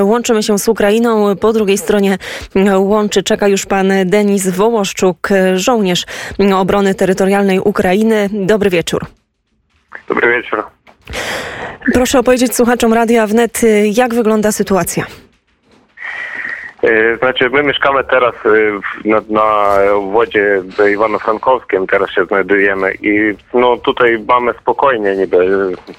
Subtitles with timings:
[0.00, 1.36] Łączymy się z Ukrainą.
[1.36, 2.18] Po drugiej stronie
[2.76, 6.06] łączy czeka już pan Denis Wołoszczuk, żołnierz
[6.54, 8.28] obrony terytorialnej Ukrainy.
[8.32, 9.06] Dobry wieczór.
[10.08, 10.64] Dobry wieczór.
[11.92, 13.60] Proszę opowiedzieć słuchaczom Radia Wnet,
[13.92, 15.06] jak wygląda sytuacja.
[16.82, 23.76] E, Znaczy, my mieszkamy teraz e, na, na obwodzie Iwano-Frankowskim, teraz się znajdujemy i no
[23.76, 25.92] tutaj mamy spokojnie niby, e,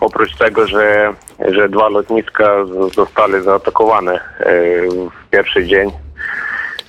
[0.00, 1.12] oprócz tego, że,
[1.48, 2.64] że dwa lotniska
[2.94, 4.20] zostały zaatakowane e,
[4.90, 5.90] w pierwszy dzień.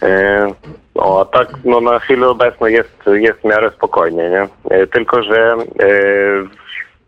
[0.01, 0.47] E,
[0.95, 4.47] No, a tak no, na chwilę obecną jest, jest w miarę spokojnie, nie?
[4.69, 5.55] E, Tylko, że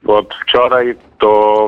[0.08, 1.66] od wczoraj to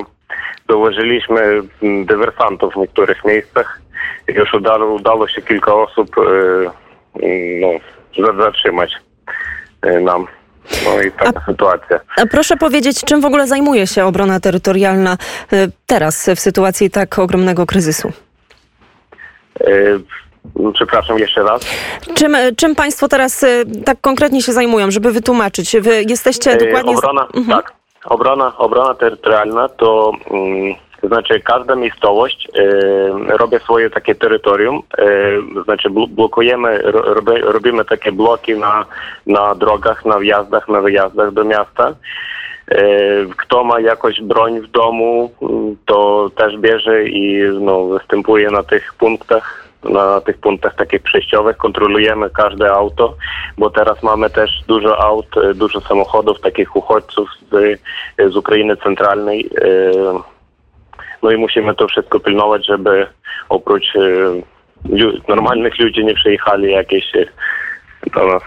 [0.67, 1.61] dołożyliśmy
[2.05, 3.81] dywersantów w niektórych miejscach.
[4.27, 6.15] Już udało, udało się kilka osób
[7.61, 7.67] no,
[8.25, 8.91] za- zatrzymać
[10.01, 10.27] nam.
[10.85, 11.99] No i taka sytuacja.
[12.17, 15.17] A proszę powiedzieć, czym w ogóle zajmuje się obrona terytorialna
[15.53, 18.11] e, teraz w sytuacji tak ogromnego kryzysu?
[19.61, 19.67] E,
[20.73, 21.61] Przepraszam jeszcze raz.
[22.15, 23.47] Czym, czym państwo teraz e,
[23.85, 25.75] tak konkretnie się zajmują, żeby wytłumaczyć?
[25.81, 26.95] Wy jesteście dokładnie...
[26.95, 27.73] z- Obrona, tak.
[28.05, 35.05] Obrona, obrona terytorialna to mm, to znaczy każda miejscowość e, robi swoje takie terytorium, e,
[35.63, 38.85] znaczy bl- blokujemy, ro, robi, robimy takie bloki na,
[39.27, 41.95] na drogach, na wjazdach, na wyjazdach do miasta.
[42.67, 42.85] E,
[43.37, 45.31] Kto ma jakąś broń w domu,
[45.85, 51.57] to też bierze i no, występuje na tych punktach, na tych punktach takich przejściowych.
[51.57, 53.15] Kontrolujemy każde auto,
[53.57, 57.79] bo teraz mamy też dużo aut, e, dużo samochodów, takich uchodźców z,
[58.33, 59.49] z Ukrainy Centralnej.
[59.61, 60.36] e,
[61.23, 63.07] No i musimy to wszystko pilnować, żeby
[63.49, 67.25] oprócz e, normalnych ludzi nie przyjechali jakieś e,
[68.13, 68.43] do nas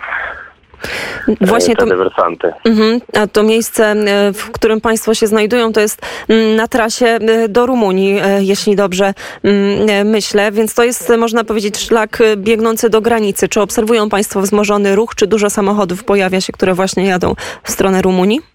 [1.41, 2.53] Właśnie e, to, te dywersanty.
[2.65, 3.01] Mhm.
[3.17, 7.49] A to miejsce, e, w którym Państwo się znajdują, to jest mm, na trasie e,
[7.49, 10.53] do Rumunii, e, jeśli dobrze mm, e, myślę.
[10.53, 13.49] Więc to jest, e, można powiedzieć, szlak e, biegnący do granicy.
[13.49, 18.03] Czy obserwują Państwo wzmożony ruch, czy dużo samochodów pojawia się, które właśnie jadą w stronę
[18.03, 18.50] Rumunii?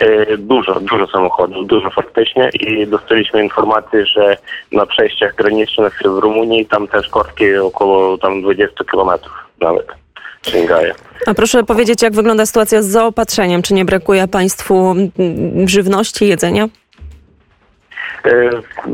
[0.00, 4.36] E, Dużo, dużo samochodów, dużo faktycznie i dostaliśmy informację, że
[4.72, 9.86] na przejściach granicznych w Rumunii tam też korki około tam 20 kilometrów nawet
[10.42, 10.94] sięgają.
[11.26, 13.62] A proszę powiedzieć, jak wygląda sytuacja z zaopatrzeniem?
[13.62, 14.94] Czy nie brakuje Państwu
[15.66, 16.64] żywności, jedzenia?
[18.24, 18.50] E,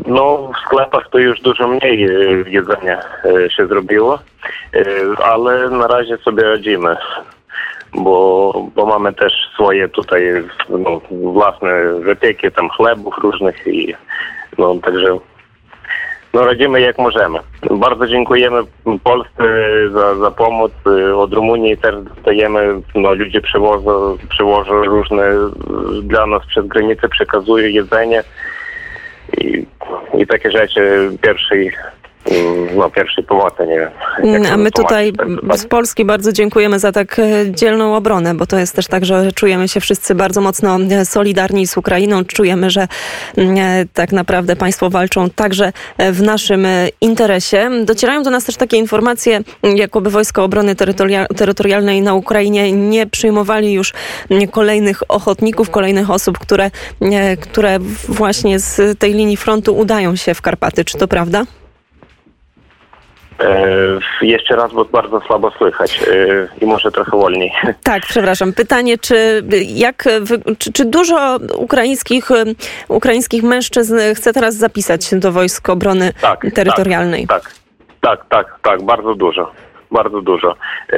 [0.07, 2.09] No, w sklepach to już dużo mniej e,
[2.49, 3.01] jedzenia
[3.57, 4.19] się zrobiło,
[5.23, 6.95] ale na razie sobie radzimy,
[7.95, 10.23] bo, bo mamy też swoje tutaj
[10.69, 13.95] no, własne wypieki, tam chlebów różnych i
[14.57, 15.17] no, także
[16.33, 17.39] no, radzimy jak możemy.
[17.71, 18.59] Bardzo dziękujemy
[19.03, 19.43] Polsce
[19.93, 20.71] za, za pomoc.
[20.87, 25.49] E, Od Rumunii też dostajemy, no, ludzie przywożą, przywożą różne e,
[26.03, 28.23] dla nas przez granicę, przekazują jedzenie
[29.37, 29.65] i,
[30.17, 31.71] i takie rzeczy pierwszej,
[32.75, 33.89] no, pierwszej pomocy, nie wiem.
[34.17, 35.13] Mm, A my tutaj
[35.55, 39.31] z Polski bardzo dziękujemy za tak e, dzielną obronę, bo to jest też tak, że
[39.31, 42.25] czujemy się wszyscy bardzo mocno e, solidarni z Ukrainą.
[42.25, 42.87] Czujemy, że
[43.37, 45.73] mm, e, tak naprawdę państwo walczą także
[46.11, 46.67] w naszym
[47.01, 47.69] interesie.
[47.85, 53.07] Docierają do nas też takie informacje, mm, jakoby Wojska Obrony Terytoria- Terytorialnej na Ukrainie nie
[53.07, 53.93] przyjmowali już
[54.29, 56.71] mm, kolejnych ochotników, kolejnych osób, które,
[57.41, 57.79] które
[58.09, 60.85] właśnie z tej linii frontu udają się w Karpaty.
[60.85, 61.43] Czy to prawda?
[63.39, 63.67] E,
[64.21, 67.51] jeszcze raz, bo bardzo słabo słychać e, i może trochę wolniej.
[67.83, 68.53] Tak, przepraszam.
[68.53, 70.03] Pytanie, czy, jak,
[70.57, 72.55] czy, czy dużo ukraińskich, em,
[72.87, 77.27] ukraińskich mężczyzn chce teraz zapisać się do Wojsk Obrony Tak, Terytorialnej?
[77.27, 77.51] Tak,
[78.01, 79.51] tak, tak, tak, bardzo dużo.
[79.93, 80.55] Bardzo dużo.
[80.93, 80.97] E,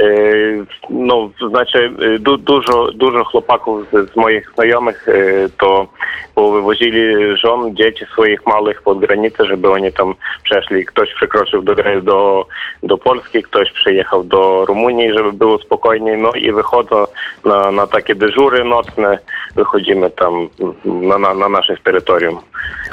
[0.90, 5.14] No, znaczy e, du, dużo, dużo chłopaków z, z moich znajomych e,
[5.58, 5.88] to
[6.36, 10.86] wywozili żon, dzieci swoich małych pod granicę, żeby oni tam przeszli.
[10.86, 12.46] Ktoś przekroczył do, do,
[12.84, 16.18] do Polski, ktoś przyjechał do Rumunii, żeby było spokojniej.
[16.18, 17.06] No i wychodzą
[17.46, 19.20] na, na takie dyżury nocne,
[19.56, 20.50] wychodzimy tam
[20.86, 22.40] na, na, na naszych terytorium.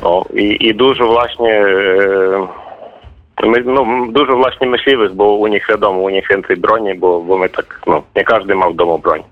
[0.03, 2.63] O, i, I dużo właśnie e,
[3.43, 7.39] My, no, dużo właśnie myśliwych, bo u nich wiadomo, u nich więcej broni, bo, bo
[7.39, 9.23] my tak, no, nie każdy ma w domu broń.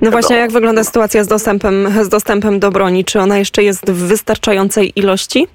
[0.00, 3.04] No właśnie, jak wygląda sytuacja z dostępem, z dostępem do broni?
[3.04, 5.46] Czy ona jeszcze jest w wystarczającej ilości?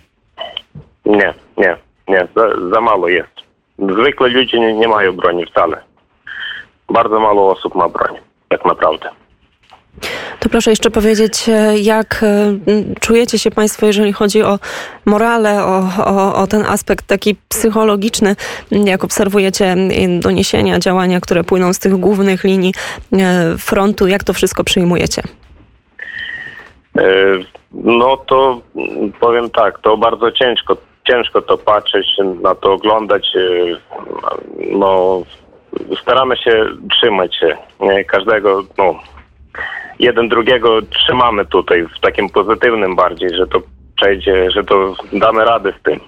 [1.06, 1.78] Nie, nie,
[2.08, 3.32] nie, za, za mało jest.
[3.80, 5.82] Zwykle ludzie nie, nie mają broni wcale.
[6.90, 8.16] Bardzo mało osób ma broń,
[8.50, 9.10] tak naprawdę.
[10.40, 12.54] To proszę jeszcze powiedzieć, e, jak e,
[13.00, 14.60] czujecie się Państwo, jeżeli chodzi o
[15.06, 18.36] morale, o, o, o ten aspekt taki psychologiczny,
[18.72, 19.76] jak obserwujecie
[20.20, 22.74] doniesienia, działania, które płyną z tych głównych linii
[23.14, 25.22] e, frontu, jak to wszystko przyjmujecie?
[27.74, 28.62] No to
[29.20, 30.78] powiem tak, to bardzo ciężko
[31.08, 32.08] ciężko to patrzeć,
[32.42, 33.28] na to oglądać.
[34.72, 35.22] No,
[36.02, 37.58] staramy się trzymać się
[38.08, 38.96] każdego, no,
[40.00, 43.62] jeden drugiego trzymamy tutaj w takim pozytywnym bardziej, że to
[43.96, 46.00] przejdzie, że to damy radę z tym.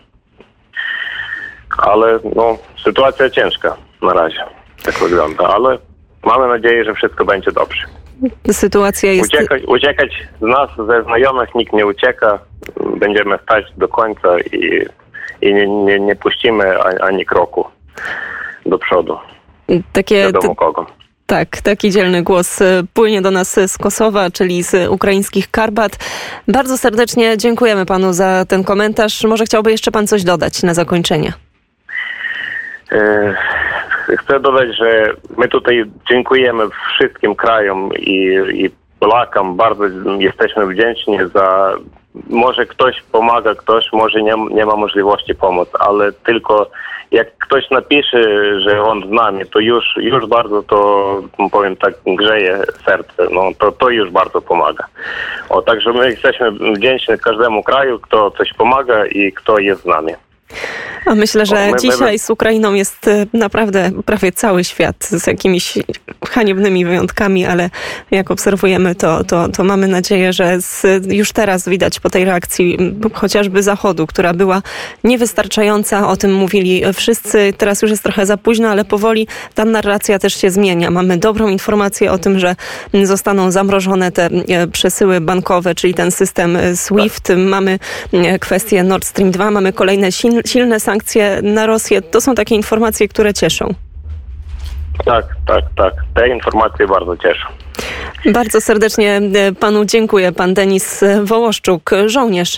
[1.78, 4.44] Ale no, sytuacja ciężka na razie,
[4.84, 5.78] tak wygląda, ale
[6.26, 7.86] mamy nadzieję, że wszystko będzie dobrze.
[8.52, 9.34] Sytuacja jest...
[9.34, 12.40] Uciekać, uciekać z nas, ze znajomych nikt nie ucieka.
[12.98, 14.86] Będziemy stać do końca i,
[15.42, 17.66] i nie, nie, nie puścimy ani, ani kroku
[18.66, 19.18] do przodu.
[19.94, 20.99] Takie, Wiadomo kogo.
[21.30, 25.92] Tak, taki dzielny głos y, płynie do nas z Kosowa, czyli z ukraińskich Karpat.
[26.48, 29.24] Bardzo serdecznie dziękujemy panu za ten komentarz.
[29.24, 31.34] Może chciałby jeszcze pan coś dodać na zakończenie?
[32.92, 33.36] E,
[34.18, 36.64] Chcę dodać, że my tutaj dziękujemy
[36.96, 39.58] wszystkim krajom i, i Polakom.
[39.58, 39.86] Bardzo
[40.20, 41.74] jesteśmy wdzięczni za.
[42.30, 46.72] Może ktoś pomaga, ktoś może nie, nie ma możliwości pomóc, ale tylko
[47.12, 48.20] jak ktoś napisze,
[48.62, 51.22] że on z nami, to już, już bardzo to,
[51.52, 53.28] powiem tak, grzeje serce.
[53.32, 54.86] No, to, to już bardzo pomaga.
[55.50, 60.14] O, także my jesteśmy wdzięczni każdemu kraju, kto coś pomaga i kto jest z nami.
[61.06, 65.28] A myślę, że my- my- dzisiaj z Ukrainą jest y, naprawdę prawie cały świat z
[65.28, 65.78] jakimiś
[66.30, 67.70] haniebnymi wyjątkami, ale
[68.12, 72.78] jak obserwujemy, to, to, to mamy nadzieję, że z, już teraz widać po tej reakcji
[73.14, 74.62] chociażby Zachodu, która była
[75.04, 77.54] niewystarczająca, o tym mówili wszyscy.
[77.58, 80.92] Teraz już jest trochę za późno, ale powoli ta narracja też się zmienia.
[80.92, 82.56] Mamy dobrą informację o tym, że
[83.04, 87.30] zostaną zamrożone te e, przesyły bankowe, czyli ten system e, SWIFT.
[87.38, 87.80] Mamy
[88.14, 92.02] e, kwestię Nord Stream 2, mamy kolejne silne, silne sankcje na Rosję.
[92.02, 93.74] To są takie informacje, które cieszą.
[95.06, 95.94] Tak, tak, tak.
[96.16, 97.48] Te informacje bardzo cieszą.
[98.26, 100.32] Bardzo serdecznie e, panu dziękuję.
[100.32, 102.58] Pan Denis Wołoszczuk, żołnierz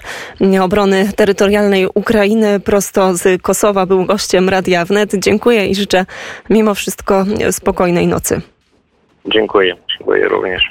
[0.61, 5.11] obrony terytorialnej Ukrainy, prosto z Kosowa, był gościem Radia Wnet.
[5.15, 6.05] Dziękuję i życzę
[6.49, 8.41] mimo wszystko spokojnej nocy.
[9.25, 9.75] Dziękuję.
[9.97, 10.61] Dziękuję również.